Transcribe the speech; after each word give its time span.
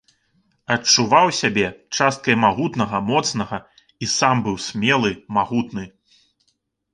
Адчуваў 0.75 1.27
сябе 1.39 1.65
часткай 1.97 2.35
магутнага, 2.45 3.01
моцнага 3.11 3.57
і 4.07 4.11
сам 4.15 4.35
быў 4.49 4.57
смелы, 4.67 5.11
магутны. 5.39 5.85